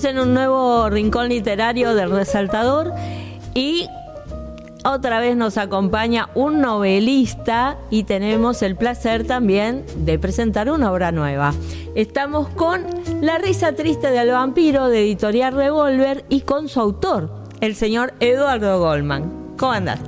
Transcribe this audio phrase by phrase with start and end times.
[0.00, 2.90] Estamos en un nuevo rincón literario del Resaltador
[3.52, 3.86] y
[4.82, 11.12] otra vez nos acompaña un novelista y tenemos el placer también de presentar una obra
[11.12, 11.52] nueva.
[11.94, 12.86] Estamos con
[13.20, 17.30] La risa triste del vampiro de Editorial Revolver y con su autor,
[17.60, 19.54] el señor Eduardo Goldman.
[19.58, 20.00] ¿Cómo andás?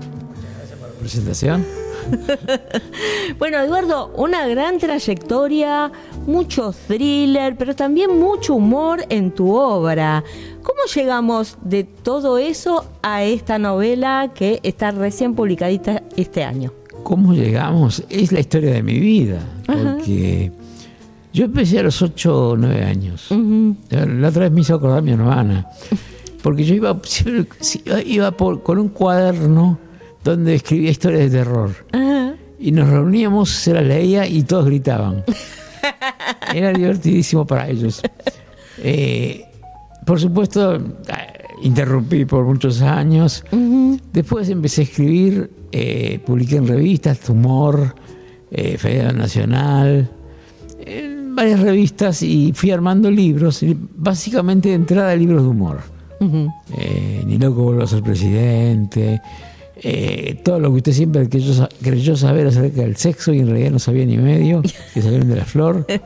[0.56, 1.83] Gracias por la presentación.
[3.38, 5.92] bueno, Eduardo, una gran trayectoria,
[6.27, 10.25] mucho thriller, pero también mucho humor en tu obra.
[10.62, 16.73] ¿Cómo llegamos de todo eso a esta novela que está recién publicadita este año?
[17.03, 18.05] ¿Cómo llegamos?
[18.09, 20.53] Es la historia de mi vida, porque
[21.33, 23.29] yo empecé a los 8 o 9 años.
[23.91, 25.67] La otra vez me hizo acordar mi hermana,
[26.42, 27.01] porque yo iba,
[28.05, 29.79] iba por, con un cuaderno
[30.23, 31.70] donde escribía historias de terror.
[32.61, 35.25] Y nos reuníamos, se las leía y todos gritaban.
[36.55, 38.02] Era divertidísimo para ellos.
[38.78, 39.44] Eh,
[40.05, 40.80] por supuesto, eh,
[41.62, 43.44] interrumpí por muchos años.
[44.12, 47.94] Después empecé a escribir, eh, publiqué en revistas, Tumor,
[48.50, 50.11] eh, Federal Nacional,
[50.84, 53.64] en varias revistas y fui armando libros,
[53.96, 55.80] básicamente de entrada libros de humor.
[56.20, 59.20] Ni loco vuelvo a ser presidente,
[59.84, 63.72] eh, todo lo que usted siempre creyó, creyó, saber acerca del sexo y en realidad
[63.72, 65.86] no sabía ni medio, que salieron de la flor.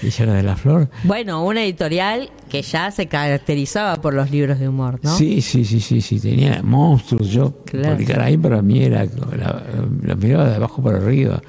[0.00, 0.88] De la flor.
[1.02, 5.16] Bueno, una editorial que ya se caracterizaba por los libros de humor, ¿no?
[5.16, 6.20] Sí, sí, sí, sí, sí.
[6.20, 7.28] Tenía monstruos.
[7.28, 11.42] Yo, publicar ahí para mí era, la, miraba de abajo para arriba.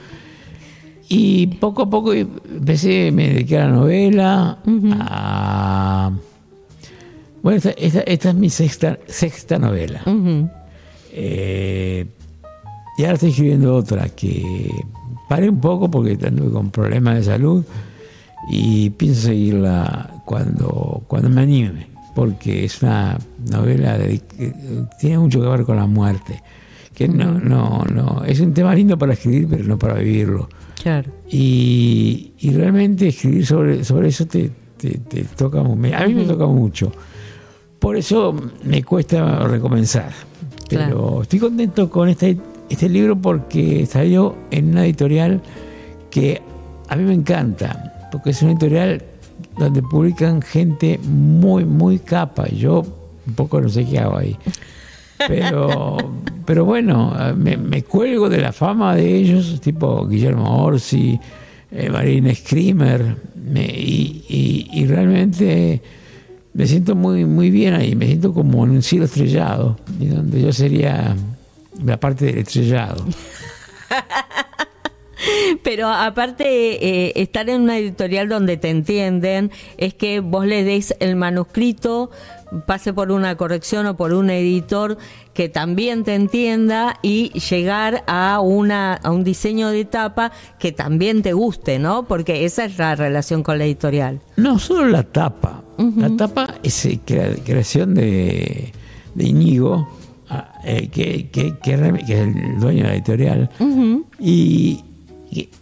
[1.10, 4.58] Y poco a poco empecé, me dediqué a la novela,
[5.00, 6.12] a...
[7.44, 10.02] Bueno, esta, esta, es mi sexta, sexta novela.
[11.12, 12.06] Eh,
[12.98, 14.70] y ahora estoy escribiendo otra que
[15.30, 17.64] paré un poco porque anduve con problemas de salud
[18.50, 23.18] y pienso seguirla cuando, cuando me anime, porque es una
[23.50, 24.22] novela que
[25.00, 26.42] tiene mucho que ver con la muerte.
[26.94, 30.50] Que no, no, no, es un tema lindo para escribir, pero no para vivirlo.
[30.82, 31.12] Claro.
[31.30, 36.92] Y, realmente escribir sobre, sobre eso te, te, toca, a mí me toca mucho.
[37.80, 40.12] Por eso me cuesta recomenzar.
[40.70, 42.38] Pero estoy contento con este,
[42.70, 45.42] este libro porque salió en una editorial
[46.10, 46.42] que
[46.88, 49.04] a mí me encanta, porque es una editorial
[49.58, 52.48] donde publican gente muy, muy capa.
[52.50, 52.86] Yo
[53.28, 54.36] un poco no sé qué hago ahí.
[55.28, 55.98] Pero,
[56.46, 61.20] pero bueno, me, cuelgo de la fama de ellos, tipo Guillermo Orsi,
[61.72, 63.16] eh, Marina Screamer,
[63.56, 65.82] y, y realmente
[66.54, 70.42] me siento muy, muy bien ahí, me siento como en un cielo estrellado, y donde
[70.42, 71.16] yo sería
[71.84, 73.06] la parte del estrellado.
[75.64, 76.48] Pero aparte,
[77.08, 82.12] eh, estar en una editorial donde te entienden es que vos le des el manuscrito,
[82.66, 84.98] pase por una corrección o por un editor
[85.34, 91.22] que también te entienda y llegar a, una, a un diseño de tapa que también
[91.22, 92.04] te guste, ¿no?
[92.04, 94.22] Porque esa es la relación con la editorial.
[94.36, 98.74] No solo la tapa, la tapa es eh, creación de,
[99.16, 99.88] de Íñigo,
[100.30, 103.50] ah, eh, que, que, que, es el dueño de la editorial,
[104.20, 104.84] y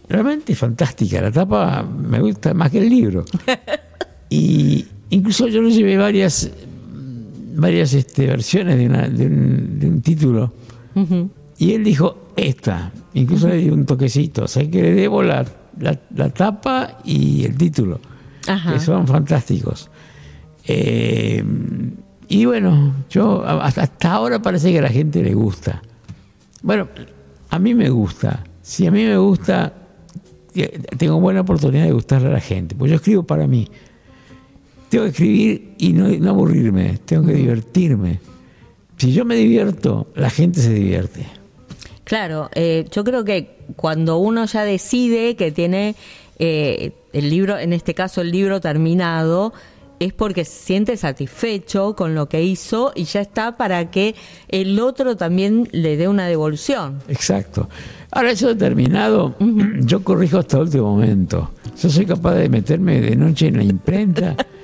[0.08, 1.20] realmente es fantástica.
[1.20, 3.24] La tapa me gusta más que el libro.
[4.30, 6.50] y incluso yo lo llevé varias
[7.58, 10.52] varias este, versiones de, una, de, un, título.
[11.58, 12.92] Y él dijo, esta.
[13.14, 14.44] Incluso le dio un toquecito.
[14.44, 15.44] O sea, que le debo la,
[15.78, 18.00] la, tapa y el título.
[18.46, 19.90] Que son fantásticos.
[20.64, 21.44] Eh,
[22.28, 25.82] y bueno, yo hasta ahora parece que a la gente le gusta.
[26.62, 26.88] Bueno,
[27.50, 28.44] a mí me gusta.
[28.62, 29.72] Si a mí me gusta,
[30.96, 32.74] tengo buena oportunidad de gustarle a la gente.
[32.74, 33.68] Pues yo escribo para mí.
[34.88, 38.20] Tengo que escribir y no, aburrirme, tengo que divertirme.
[38.96, 41.26] Si yo me divierto, la gente se divierte.
[42.04, 45.94] Claro, eh, yo creo que cuando uno ya decide que tiene
[46.38, 49.52] eh, el libro, en este caso el libro terminado,
[50.00, 54.14] es porque se siente satisfecho con lo que hizo y ya está para que
[54.48, 57.00] el otro también le dé una devolución.
[57.08, 57.68] Exacto.
[58.10, 59.34] Ahora eso terminado,
[59.80, 61.50] yo corrijo hasta el último momento.
[61.80, 64.36] Yo soy capaz de meterme de noche en la imprenta,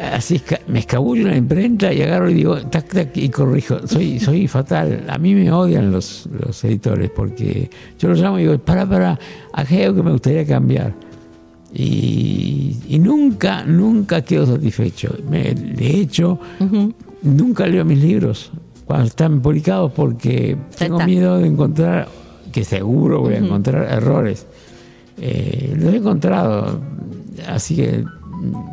[0.00, 3.86] así me escabullo en la imprenta y agarro y digo, tac, tac, y corrijo.
[3.86, 5.04] Soy, soy fatal.
[5.08, 9.18] A mí me odian los, los editores porque yo los llamo y digo, para, para,
[9.52, 10.94] aquí algo que me gustaría cambiar
[11.78, 15.14] y, nunca, nunca quedo satisfecho.
[15.28, 16.38] de hecho,
[17.22, 18.50] nunca leo mis libros
[18.86, 22.08] cuando están publicados porque tengo miedo de encontrar,
[22.52, 24.46] que seguro voy a encontrar errores.
[25.20, 26.80] Eh, los he encontrado,
[27.48, 28.04] así que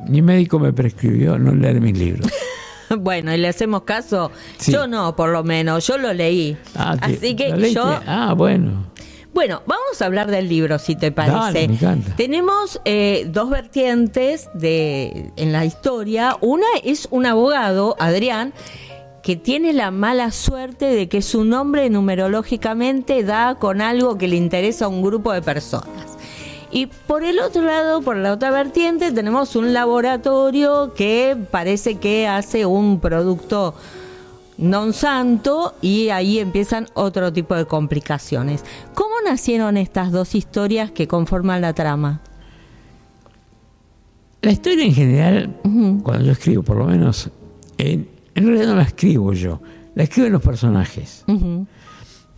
[0.08, 2.28] mi médico me prescribió no leer mis libros.
[2.98, 4.32] bueno, y le hacemos caso.
[4.68, 6.58] Yo no, por lo menos, yo lo leí.
[6.76, 7.84] Ah, Así que yo...
[8.06, 8.94] Ah, bueno.
[9.34, 11.68] Bueno, vamos a hablar del libro, si te parece.
[11.68, 12.16] me encanta.
[12.16, 16.38] Tenemos eh, dos vertientes de, en la historia.
[16.40, 18.54] Una es un abogado, Adrián,
[19.24, 24.36] que tiene la mala suerte de que su nombre numerológicamente da con algo que le
[24.36, 26.13] interesa a un grupo de personas.
[26.74, 32.28] Y por el otro lado, por la otra vertiente, tenemos un laboratorio que parece que
[32.28, 33.76] hace un producto
[34.58, 38.66] non santo y ahí empiezan otro tipo de complicaciones.
[38.96, 42.22] ¿Cómo nacieron estas dos historias que conforman la trama?
[44.42, 45.56] La historia en general,
[46.02, 47.30] cuando yo escribo, por lo menos,
[47.78, 49.62] en, realidad no la escribo yo,
[49.94, 51.24] la escriben los personajes,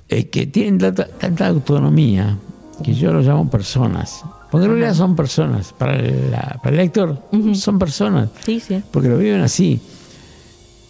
[0.09, 2.37] eh, que tienen tanta, autonomía
[2.83, 4.23] que yo los llamo personas.
[4.51, 5.73] Porque en realidad son personas.
[5.73, 7.21] Para, el lector
[7.53, 8.29] son personas.
[8.45, 8.81] Sí, sí.
[8.91, 9.79] Porque lo viven así.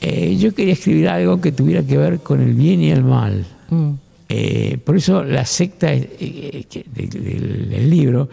[0.01, 3.45] Eh, yo quería escribir algo que tuviera que ver con el bien y el mal.
[3.69, 3.91] Mm.
[4.29, 8.27] Eh, por eso la secta eh, del, libro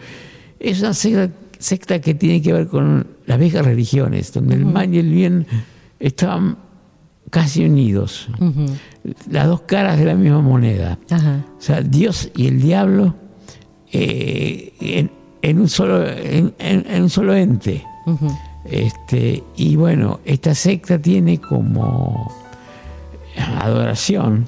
[0.59, 4.99] es una secta, que tiene que ver con las viejas religiones, donde el mal y
[4.99, 5.45] el bien
[5.99, 6.57] estaban
[7.29, 8.27] casi unidos,
[9.29, 10.99] las dos caras de la misma moneda.
[11.09, 13.15] O sea, Dios y el diablo
[13.93, 16.53] en, un solo, en,
[17.01, 17.83] un solo ente.
[18.65, 22.31] Este, y bueno, esta secta tiene como
[23.37, 24.47] adoración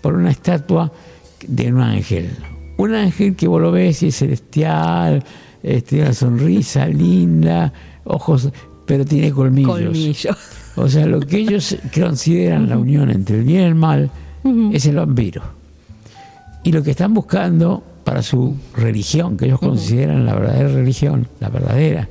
[0.00, 0.92] por una estatua
[1.46, 2.30] de un ángel.
[2.76, 5.24] Un ángel que vos lo ves y es celestial,
[5.62, 7.72] tiene este, una sonrisa linda,
[8.04, 8.50] ojos,
[8.86, 10.26] pero tiene colmillos.
[10.76, 14.10] O sea, lo que ellos consideran la unión entre el bien y el mal
[14.72, 15.42] es el vampiro.
[16.64, 17.82] Y lo que están buscando
[18.14, 22.08] para su religión, que ellos consideran la verdadera religión, la verdadera,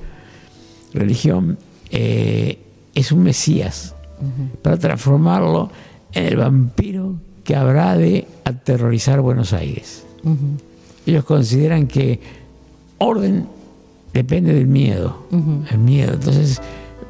[0.94, 1.58] religión,
[1.92, 2.60] eh,
[2.94, 3.96] es un Mesías
[4.62, 5.72] para transformarlo
[6.12, 7.16] en el vampiro
[7.46, 10.06] que habrá de aterrorizar Buenos Aires.
[11.06, 12.20] Ellos consideran que
[12.98, 13.48] orden
[14.14, 15.26] depende del miedo,
[15.72, 16.16] el miedo.
[16.16, 16.62] Entonces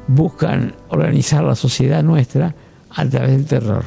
[0.06, 2.54] buscan organizar la sociedad nuestra
[2.90, 3.86] a través del terror.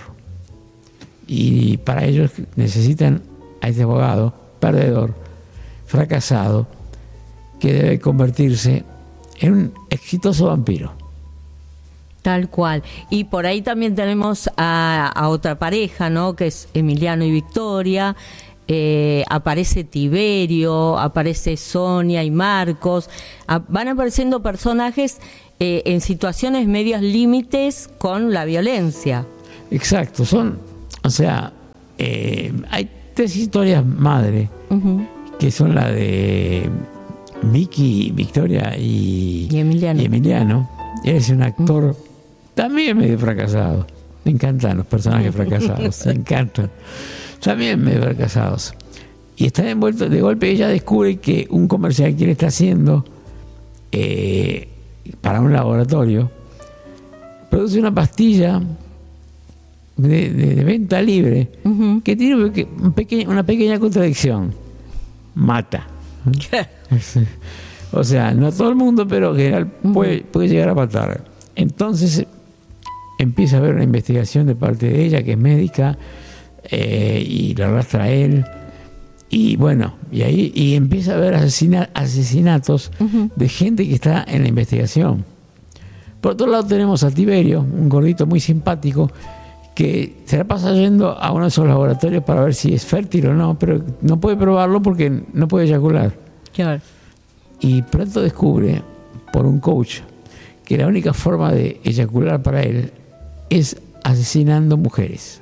[1.28, 3.22] Y para ellos necesitan
[3.62, 5.14] a este abogado perdedor,
[5.86, 6.68] fracasado,
[7.60, 8.84] que debe convertirse
[9.40, 10.92] es un exitoso vampiro.
[12.22, 12.84] Tal cual.
[13.10, 16.36] Y por ahí también tenemos a, otra pareja, ¿no?
[16.36, 18.16] Que es Emiliano y Victoria.
[18.68, 23.10] Eh, aparece Tiberio, aparece Sonia y Marcos.
[23.70, 25.20] van apareciendo personajes
[25.60, 29.26] eh, en situaciones medias límites con la violencia.
[29.72, 30.26] Exacto.
[30.26, 30.60] Son,
[31.04, 31.54] o sea,
[31.98, 34.48] eh, hay tres historias madre,
[35.40, 36.70] que son la de
[37.42, 40.02] Vicky, Victoria y, Emiliano.
[40.04, 40.70] Emiliano.
[41.04, 41.96] es un actor
[42.54, 43.88] también medio fracasado.
[44.24, 46.70] Me encantan los personajes fracasados, me encantan.
[47.44, 48.76] También medio fracasados.
[49.36, 53.04] Y está envuelto, de golpe ella descubre que un comercial que él está haciendo
[53.92, 54.68] eh,
[55.22, 56.30] para un laboratorio
[57.50, 58.62] produce una pastilla
[59.98, 61.50] de, venta libre
[62.04, 64.54] que tiene una pequeña contradicción.
[65.36, 65.88] Mata.
[67.92, 71.24] o sea, no todo el mundo, pero general puede, puede llegar a matar.
[71.56, 72.26] Entonces
[73.18, 75.98] empieza a haber una investigación de parte de ella, que es médica,
[76.70, 78.46] eh, y la arrastra a él.
[79.30, 82.92] Y bueno, y ahí y empieza a haber asesinatos
[83.36, 85.26] de gente que está en la investigación.
[86.22, 89.12] Por otro lado tenemos a Tiberio, un gordito muy simpático,
[89.78, 93.28] que se la pasa yendo a uno de esos laboratorios para ver si es fértil
[93.28, 96.16] o no, pero no puede probarlo porque no puede eyacular.
[97.60, 98.82] Y pronto descubre,
[99.32, 100.00] por un coach,
[100.66, 102.92] que la única forma de eyacular para él
[103.52, 105.42] es asesinando mujeres.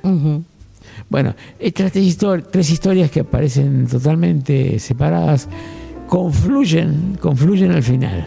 [1.08, 5.48] Bueno, estas tres, historias que aparecen totalmente separadas
[6.08, 8.26] confluyen, confluyen al final.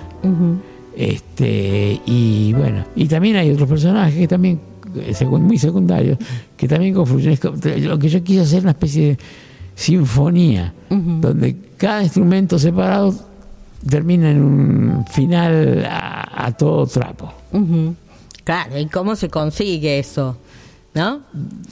[0.98, 4.69] Este, y bueno, y también hay otros personajes que también
[5.40, 6.18] muy secundarios,
[6.58, 7.38] que también confluyen.
[7.84, 9.18] Lo que yo quise hacer una especie de
[9.76, 13.14] sinfonía, donde cada instrumento separado
[13.88, 17.34] termina en un final a, todo trapo.
[18.44, 20.38] Claro, ¿y cómo se consigue eso?
[20.94, 21.22] ¿No?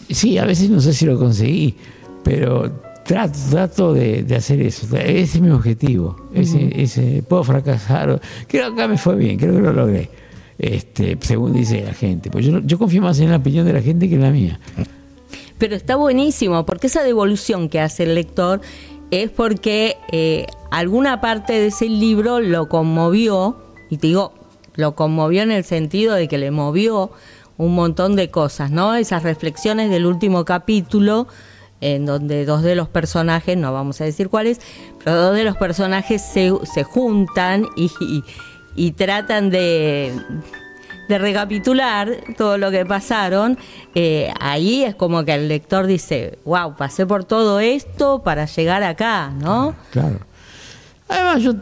[0.10, 1.76] Sí, a veces no sé si lo conseguí,
[2.24, 2.72] pero
[3.04, 4.86] trato, trato de, hacer eso.
[4.96, 6.30] Ese es mi objetivo.
[6.34, 8.22] ese, puedo fracasar.
[8.48, 10.27] Creo que acá me fue bien, creo que lo logré
[10.60, 12.30] este, según dice la gente.
[12.30, 14.60] Pues yo, confío más en la opinión de la gente que en la mía.
[15.58, 18.62] Pero está buenísimo, porque esa devolución que hace el lector
[19.12, 23.58] es porque eh, alguna parte de ese libro lo conmovió,
[23.90, 24.34] y te digo,
[24.76, 27.12] lo conmovió en el sentido de que le movió
[27.58, 28.96] un montón de cosas, ¿no?
[28.96, 31.28] Esas reflexiones del último capítulo,
[31.82, 34.60] en donde dos de los personajes, no vamos a decir cuáles,
[35.04, 37.90] pero dos de los personajes se, se juntan y,
[38.92, 40.14] tratan de,
[41.08, 43.58] de recapitular todo lo que pasaron,
[43.96, 48.84] eh, ahí es como que el lector dice, wow, pasé por todo esto para llegar
[48.84, 49.76] acá, ¿no?
[49.92, 50.20] Claro.
[51.10, 51.54] Además, yo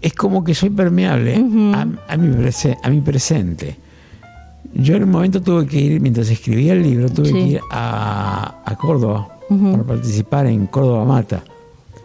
[0.00, 2.48] es como que soy permeable a, mi
[2.82, 3.76] a mi presente.
[4.74, 8.76] Yo en un momento tuve que ir, mientras escribía el libro, tuve que ir a,
[8.78, 11.42] Córdoba para participar en Córdoba Mata,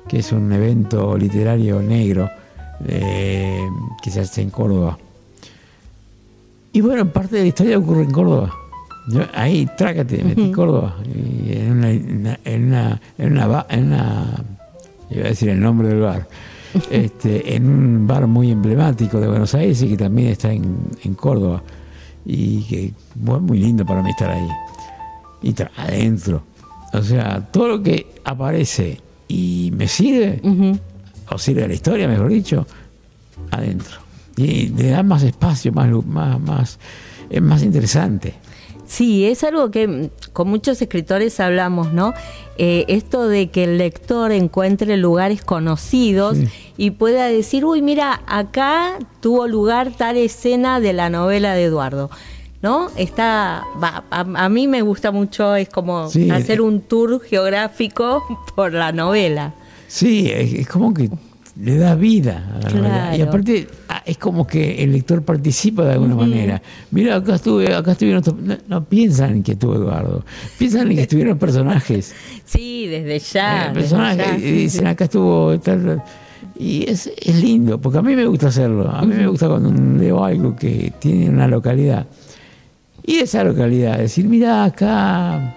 [0.07, 2.29] que es un evento literario negro
[2.87, 3.67] eh,
[4.01, 4.97] que se hace en Córdoba.
[6.71, 8.53] Y bueno, parte de la historia ocurre en Córdoba.
[9.07, 10.95] Yo, ahí, trácate, metí Córdoba.
[11.03, 14.45] en una, en una, en una, en una,
[15.09, 16.27] iba a decir el nombre del bar,
[16.91, 21.15] este, en un bar muy emblemático de Buenos Aires y que también está en, en
[21.15, 21.63] Córdoba
[22.25, 22.93] y que
[23.25, 24.47] fue muy lindo para mí estar ahí.
[25.41, 26.43] Y adentro.
[26.93, 30.75] O sea, todo lo que aparece y me sirve, o
[31.37, 32.65] sirve a la historia, mejor dicho,
[33.51, 33.99] adentro.
[34.37, 36.79] Y le da más espacio, más, más, más,
[37.29, 38.35] es más interesante.
[38.89, 42.15] Sí, es algo que con muchos escritores hablamos, ¿no?
[42.57, 46.39] Eh, esto de que el lector encuentre lugares conocidos
[46.75, 52.09] y pueda decir, uy, mira, acá tuvo lugar tal escena de la novela de Eduardo.
[52.63, 52.89] ¿No?
[52.97, 53.63] Está,
[54.09, 58.23] a, mí me gusta mucho, es como hacer eh, un tour geográfico
[58.55, 59.53] por la novela.
[59.89, 61.09] Sí, es como que
[61.61, 63.17] le da vida a la novela.
[63.17, 66.61] Y aparte ah, es como que el lector participa de alguna manera.
[66.91, 68.23] Mira, acá estuve, acá estuvieron,
[68.67, 70.23] no, piensan en que estuvo Eduardo,
[70.57, 72.15] piensan en que estuvieron personajes.
[72.45, 73.67] Sí, desde ya.
[73.67, 75.53] Eh, personajes, dicen, acá estuvo
[76.57, 78.89] Y es, es lindo, porque a mí me gusta hacerlo.
[78.89, 82.07] A mí me gusta cuando leo algo que tiene una localidad.
[83.05, 85.55] Y esa localidad, decir, mira, acá,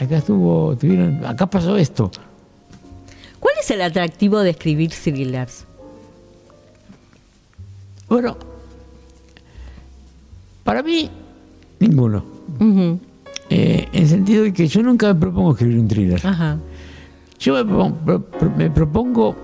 [0.00, 2.27] acá estuvo, tuvieron, acá pasó esto ¿Cuál
[3.60, 5.66] es el atractivo de escribir thrillers?
[8.08, 8.36] Bueno,
[10.64, 11.10] para mí,
[11.80, 12.24] ninguno.
[13.50, 16.20] Eh, en el sentido de que yo nunca me propongo escribir un thriller.
[17.38, 17.64] Yo
[18.56, 19.36] me propongo,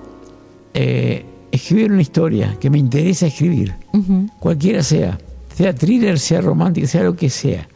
[0.75, 3.75] eh, escribir una historia que me interesa escribir,
[4.41, 5.19] cualquiera sea,
[5.55, 7.69] sea thriller, sea romántica, sea lo que sea.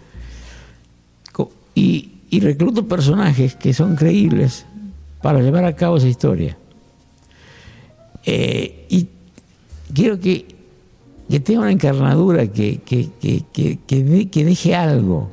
[1.75, 4.67] Y, y recluto personajes que son creíbles,
[5.23, 6.57] para llevar a cabo esa historia.
[8.25, 9.09] Eh, y
[9.95, 10.47] quiero que,
[11.29, 13.09] que, tenga una encarnadura, que, que,
[14.31, 15.33] que deje algo,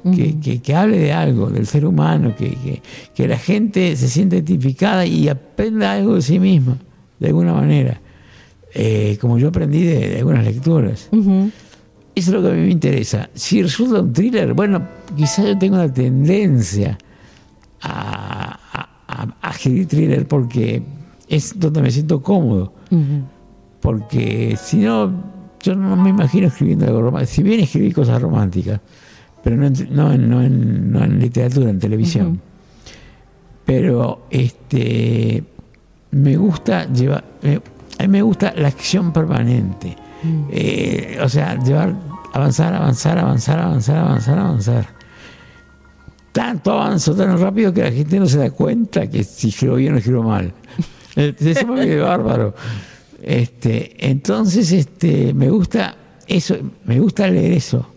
[0.64, 5.94] que, hable de algo, del ser humano, que, la gente se sienta identificada y aprenda
[5.94, 6.78] algo de sí misma,
[7.20, 8.00] de alguna manera,
[8.74, 11.10] eh, como yo aprendí de, algunas lecturas.
[12.16, 13.30] Eso es lo que a mí me interesa.
[13.34, 14.88] Si resulta un thriller, bueno,
[15.18, 16.98] quizás yo tengo una tendencia
[17.82, 18.58] a,
[19.42, 20.84] a, escribir thriller porque
[21.28, 22.74] es donde me siento cómodo.
[23.82, 25.12] Porque si no,
[25.62, 27.34] yo no me imagino escribiendo algo romántico.
[27.34, 28.80] Si bien escribí cosas románticas,
[29.44, 32.42] pero no en, no no en, literatura, en televisión.
[33.66, 35.44] Pero este
[36.12, 39.96] me gusta llevar, a mí me gusta la acción permanente.
[40.50, 41.94] Eh, o sea, llevar,
[42.34, 44.95] avanzar, avanzar, avanzar, avanzar, avanzar, avanzar
[46.36, 49.94] tanto avanzo tan rápido que la gente no se da cuenta que si escribo bien
[49.94, 50.52] o escribo mal.
[51.16, 52.54] Eso me bárbaro.
[53.24, 55.96] Este, entonces, este, me gusta
[56.28, 57.88] eso, me gusta leer eso.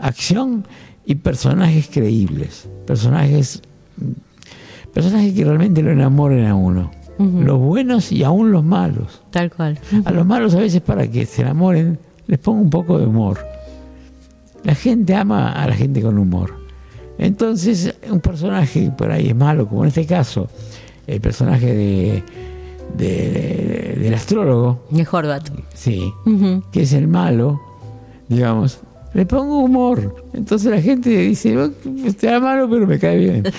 [0.00, 0.66] Acción
[1.06, 2.68] y personajes creíbles.
[2.84, 3.62] Personajes,
[4.92, 6.90] personajes que realmente lo enamoren a uno.
[7.18, 9.22] Los buenos y aún los malos.
[9.30, 9.78] Tal cual.
[10.04, 13.38] A los malos a veces para que se enamoren les pongo un poco de humor.
[14.64, 16.57] La gente ama a la gente con humor.
[17.18, 20.48] Entonces, un personaje por ahí es malo, como en este caso,
[21.06, 22.22] el personaje de,
[22.96, 24.84] del astrólogo.
[24.90, 25.48] De Horvat.
[25.74, 26.12] Sí,
[26.70, 27.60] que es el malo,
[28.28, 28.80] digamos.
[29.14, 30.24] Le pongo humor.
[30.34, 31.56] Entonces la gente dice,
[32.04, 33.44] está malo, pero me cae bien.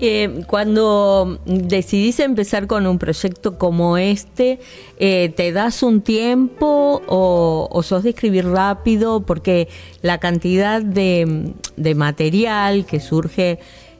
[0.00, 4.58] Eh, cuando decidís empezar con un proyecto como este,
[4.98, 9.20] eh, ¿te das un tiempo o, sos de escribir rápido?
[9.20, 9.68] Porque
[10.00, 11.54] la cantidad de,
[11.94, 13.58] material que surge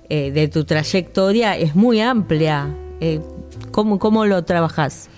[0.08, 2.74] eh, de tu trayectoria es muy amplia.
[3.70, 5.10] ¿cómo, ¿Cómo lo trabajas?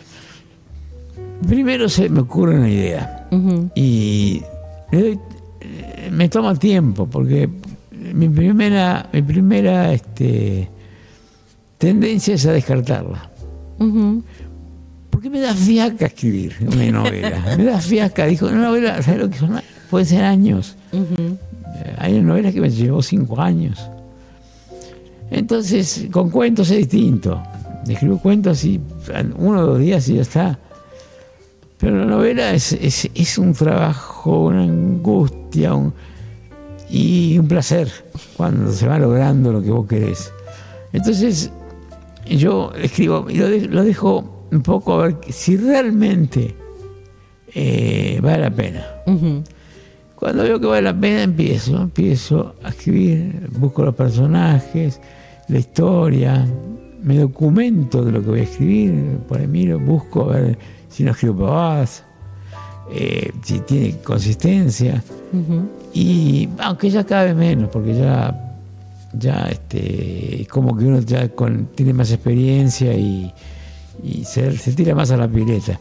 [1.46, 3.15] Primero se me ocurre una idea
[3.74, 4.42] y
[6.10, 7.48] me toma tiempo porque
[8.14, 10.68] mi primera, mi primera este,
[11.78, 13.30] tendencia es a descartarla.
[15.10, 17.56] porque me da fiaca escribir una novela.
[17.56, 18.26] me da fiaca.
[18.26, 19.60] Dijo, una novela, ¿sabes lo que son?
[19.90, 20.76] Puede ser años.
[21.98, 23.78] Hay novelas que me llevó cinco años.
[25.30, 27.42] Entonces, con cuentos es distinto.
[27.88, 28.80] Escribo cuentos y
[29.36, 30.58] uno o dos días y ya está.
[31.78, 35.72] Pero la novela es, es, un trabajo, una angustia
[36.88, 37.90] y un placer
[38.36, 40.32] cuando se va logrando lo que vos querés.
[40.92, 41.50] Entonces,
[42.26, 43.36] yo escribo y
[43.68, 46.54] lo, dejo un poco a ver si realmente
[47.54, 48.86] eh, vale la pena.
[50.14, 54.98] Cuando veo que vale la pena, empiezo, empiezo a escribir, busco los personajes,
[55.48, 56.46] la historia,
[57.02, 60.58] me documento de lo que voy a escribir, por ahí miro, busco a ver
[60.96, 62.04] si no escribo pavadas,
[62.90, 65.04] eh, si tiene consistencia.
[65.92, 68.34] Y aunque ya cabe menos, porque ya
[69.12, 71.30] ya este como que uno ya
[71.74, 73.30] tiene más experiencia y,
[74.24, 75.78] se, tira más a la pileta.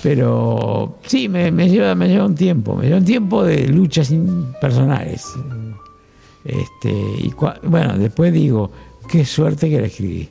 [0.00, 4.12] Pero sí, me, lleva, me lleva un tiempo, me lleva un tiempo de luchas
[4.60, 5.26] personales.
[6.44, 8.70] Este, y bueno, después digo,
[9.08, 10.28] qué suerte que la escribí.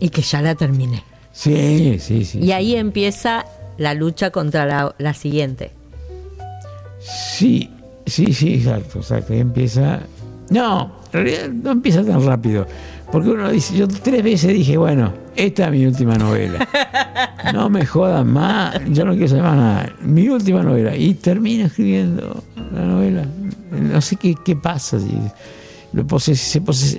[0.00, 1.09] Y que ya la terminé.
[1.40, 2.38] Sí, sí, sí.
[2.38, 3.46] Y ahí empieza
[3.78, 5.70] la lucha contra la, la siguiente.
[7.00, 7.70] Sí,
[8.04, 8.98] sí, sí, exacto.
[8.98, 10.00] O sea, que empieza.
[10.50, 12.66] No, en realidad no empieza tan rápido.
[13.10, 16.68] Porque uno dice, yo tres veces dije, bueno, esta es mi última novela.
[17.54, 19.92] No me jodan más, yo no quiero saber más nada.
[20.02, 20.94] Mi última novela.
[20.94, 23.24] Y termino escribiendo la novela.
[23.70, 24.98] No sé qué, qué pasa.
[25.94, 26.04] lo,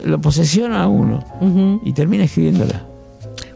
[0.05, 2.90] lo posesiona a uno y termina escribiéndola.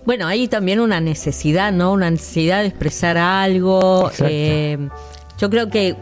[0.05, 1.91] Bueno, hay también una necesidad, ¿no?
[1.91, 4.11] Una necesidad de expresar algo.
[4.19, 4.77] Eh,
[5.39, 5.95] yo creo que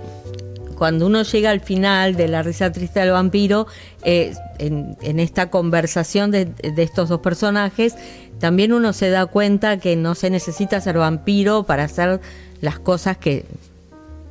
[0.77, 3.66] cuando uno llega al final de La risa triste del vampiro,
[4.03, 7.96] eh, en, esta conversación de, estos dos personajes,
[8.39, 12.20] también uno se da cuenta que no se necesita ser vampiro para hacer
[12.59, 13.46] las cosas que,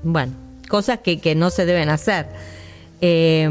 [0.02, 0.34] bueno,
[0.68, 2.26] cosas que, no se deben hacer.
[3.00, 3.48] Eh,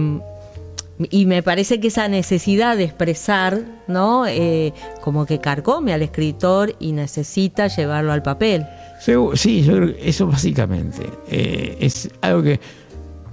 [1.09, 4.25] y me parece que esa necesidad de expresar, ¿no?
[4.27, 8.65] Eh, como que carcome al escritor y necesita llevarlo al papel.
[8.99, 9.65] Sí,
[9.99, 11.09] eso básicamente.
[11.27, 12.59] es algo que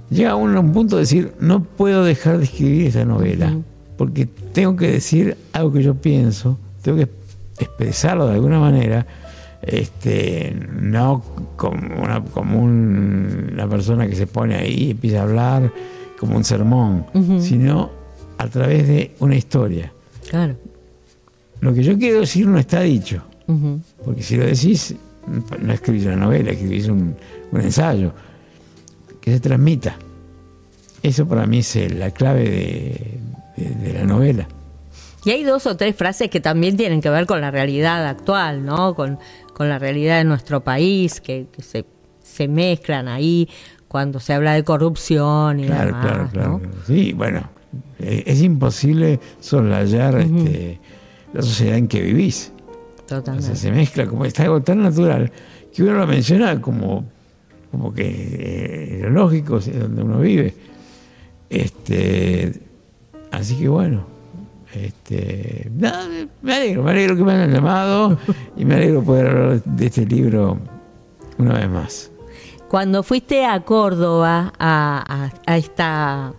[0.09, 3.55] llega uno a un punto de decir, no puedo dejar de escribir esta novela,
[3.97, 7.09] porque tengo que decir algo que yo pienso, tengo que
[7.59, 9.05] expresarlo de alguna manera,
[9.61, 11.23] este, no
[11.55, 15.71] como una, como una persona que se pone ahí y empieza a hablar
[16.19, 17.05] como un sermón,
[17.39, 17.91] sino
[18.37, 19.93] a través de una historia.
[20.29, 20.57] Claro.
[21.61, 23.23] Lo que yo quiero decir no está dicho,
[24.03, 24.95] porque si lo decís,
[25.61, 27.15] no escribís una novela, escribís un
[27.53, 28.11] ensayo
[29.21, 29.95] que se transmita.
[31.01, 33.19] Eso para mí es la clave
[33.55, 34.47] de, la novela.
[35.23, 38.65] Y hay dos o tres frases que también tienen que ver con la realidad actual,
[38.65, 38.93] ¿no?
[38.95, 39.19] Con,
[39.57, 41.83] la realidad de nuestro país, que, se,
[42.23, 43.49] se, mezclan ahí
[43.89, 47.49] cuando se habla de corrupción y claro, demás, Claro, claro, Sí, bueno,
[47.99, 50.79] eh, es imposible soslayar este,
[51.33, 52.53] la sociedad en que vivís.
[53.05, 53.55] Totalmente.
[53.55, 55.31] se mezcla como está algo tan natural
[55.73, 57.03] que uno lo menciona como
[57.71, 60.53] como que eh, lógico, es donde uno vive.
[61.49, 62.53] Este,
[63.31, 64.05] así que bueno,
[64.73, 65.69] este,
[66.41, 68.17] me alegro, me alegro que me hayan llamado
[68.55, 70.59] y me alegro poder hablar de este libro
[71.37, 72.08] una vez más.
[72.69, 76.33] Cuando fuiste a Córdoba, a, esta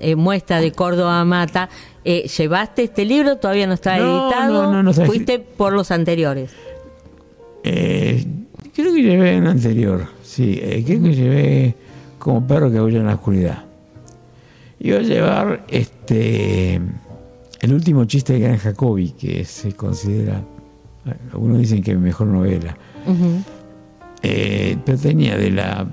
[0.00, 1.68] eh, muestra de Córdoba Mata,
[2.04, 3.36] eh, ¿llevaste este libro?
[3.36, 4.72] ¿Todavía no está editado?
[4.72, 6.50] No, no, ¿Fuiste por los anteriores?
[7.62, 10.06] creo que llevé un anterior.
[10.22, 11.74] Sí, eh, creo que llevé
[12.18, 13.64] como perro que huye en la oscuridad.
[14.78, 16.80] Iba a llevar este
[17.60, 20.42] el último chiste de Gran Jacobi, que se considera,
[21.32, 22.76] algunos dicen que es mi mejor novela.
[24.22, 25.86] Eh, pero tenía de la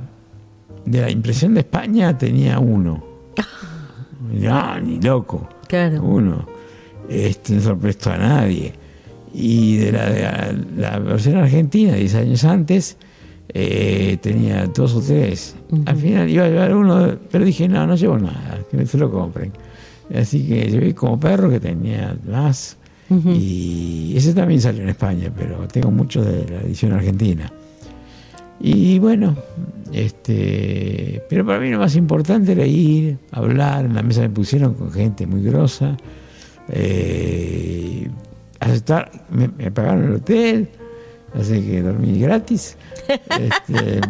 [0.85, 3.03] de la impresión de España tenía uno.
[4.33, 5.49] no, ni loco.
[5.67, 6.03] Claro.
[6.03, 6.45] Uno.
[7.09, 8.73] Este, no se lo prestó a nadie.
[9.33, 12.97] Y de la, de la versión argentina, 10 años antes,
[13.49, 15.55] eh, tenía dos o tres.
[15.85, 19.11] Al final iba a llevar uno, pero dije, no, no llevo nada, que se lo
[19.11, 19.51] compren.
[20.13, 22.77] Así que llevé como perro que tenía más.
[23.09, 27.51] Y ese también salió en España, pero tengo muchos de la edición argentina.
[28.59, 29.35] Y bueno,
[29.91, 34.73] este, pero para mí lo más importante era ir, hablar, en la mesa me pusieron
[34.73, 35.97] con gente muy grosa,
[36.69, 38.07] eh,
[38.59, 40.69] aceptar, me, me pagaron el hotel,
[41.33, 44.01] así que dormí gratis este,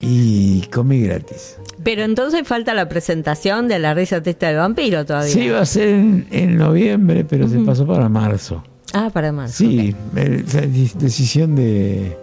[0.00, 1.58] y comí gratis.
[1.82, 5.32] Pero entonces falta la presentación de la risa testa del vampiro todavía.
[5.32, 8.62] Sí, va a ser en, noviembre, pero se pasó para marzo.
[8.94, 9.56] Ah, para marzo.
[9.56, 12.16] Sí, decisión de,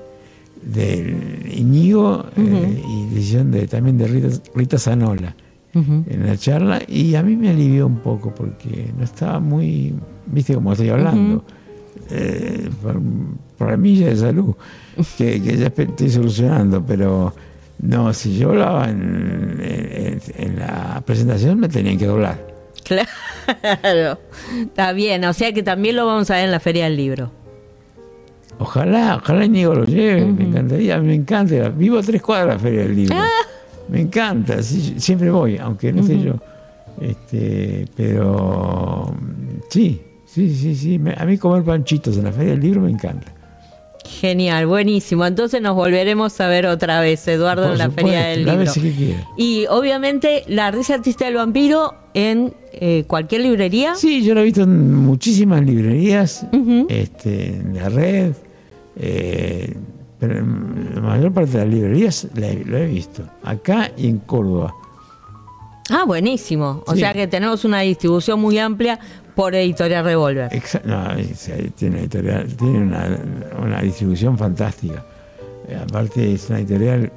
[0.62, 5.36] del Iñigo eh, y decisión de, también de Rita, Rita Zanola
[5.74, 9.93] en la charla y a mí me alivió un poco porque no estaba muy,
[10.26, 11.43] viste como estoy hablando,
[12.10, 13.00] eh, por,
[13.58, 14.56] problemilla de salud
[15.17, 17.34] que, ya estoy solucionando, pero
[17.82, 22.50] no, si yo hablaba en, en la presentación me tenían que doblar.
[23.60, 24.19] Claro,
[24.62, 27.32] está bien, o sea que también lo vamos a ver en la Feria del Libro.
[28.60, 31.69] Ojalá, ojalá Íñigo lo lleve, me encantaría, me encanta.
[31.69, 33.15] Vivo a tres cuadras de la Feria del Libro.
[33.17, 33.30] Ah.
[33.88, 36.36] Me encanta, siempre voy, aunque no sé yo.
[37.02, 39.15] Este, pero
[39.69, 41.00] sí, sí, sí, sí.
[41.15, 43.34] a mí comer panchitos en la Feria del Libro me encanta.
[44.06, 45.26] Genial, buenísimo.
[45.26, 48.72] Entonces nos volveremos a ver otra vez, Eduardo, en la Feria del Libro.
[49.38, 53.95] y obviamente la risa artista del vampiro en eh, cualquier librería.
[53.95, 56.45] Sí, yo lo he visto en muchísimas librerías,
[56.89, 58.34] este, en la red,
[58.99, 59.75] eh,
[60.19, 64.73] pero en la mayor parte de las librerías lo he visto, acá y en Córdoba.
[65.89, 66.83] Ah, buenísimo.
[66.85, 68.99] O sea que tenemos una distribución muy amplia
[69.33, 70.51] por Editorial Revolver.
[70.85, 71.07] no,
[71.75, 72.79] tiene, editorial, tiene
[73.59, 75.03] una, distribución fantástica.
[75.67, 77.12] Eh, aparte es una editorial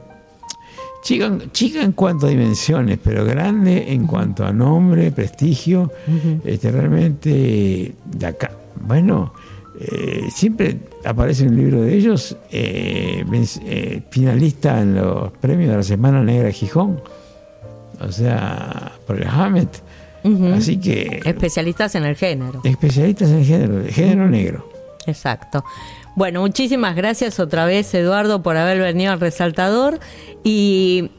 [1.03, 5.90] chica, chica en cuanto a dimensiones, pero grande en cuanto a nombre, prestigio.
[6.45, 8.53] este, realmente de acá.
[8.81, 9.35] Bueno,
[9.81, 13.25] eh, siempre aparece en el libro de ellos, eh,
[14.11, 17.01] finalista en los premios de la Semana Negra de Gijón.
[18.01, 19.83] O sea, por el Hammett
[20.55, 21.21] Así que...
[21.25, 22.61] Especialistas en el género.
[22.65, 24.69] Especialistas en el género, el género negro.
[25.07, 25.65] Exacto.
[26.15, 29.99] Bueno, muchísimas gracias otra vez, Eduardo, por haber venido al resaltador
[30.45, 31.11] y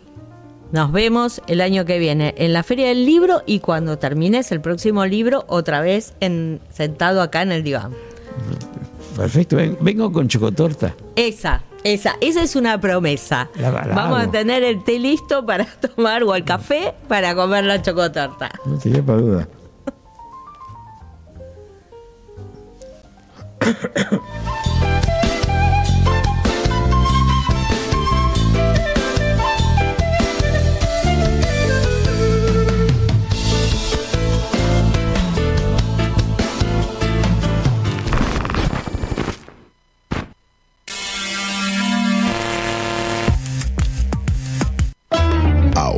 [0.72, 4.62] nos vemos el año que viene en la Feria del Libro y cuando termines el
[4.62, 7.92] próximo libro, otra vez en, sentado acá en el diván.
[9.16, 10.96] Perfecto, vengo con chocotorta.
[11.16, 13.50] Esa, esa, esa es una promesa.
[13.94, 18.52] Vamos a tener el té listo para tomar o el café para comer la chocotorta.
[18.66, 19.48] No te para duda.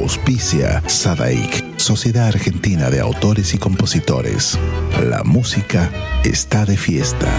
[0.05, 4.59] Auspicia Sadaik, Sociedad Argentina de Autores y Compositores.
[5.03, 5.89] La música
[6.23, 7.33] está de fiesta.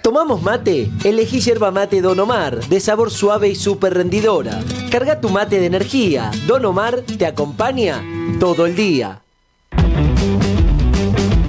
[0.00, 0.90] ¿Tomamos mate?
[1.04, 4.58] Elegí yerba mate Don Omar, de sabor suave y súper rendidora.
[4.90, 6.30] Carga tu mate de energía.
[6.46, 8.02] Don Omar te acompaña
[8.40, 9.20] todo el día.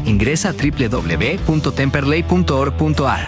[0.04, 3.28] Ingresa a www.temperley.org.ar.